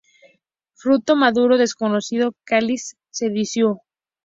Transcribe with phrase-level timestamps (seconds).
[0.73, 3.83] Fruto maduro desconocido, cáliz deciduo.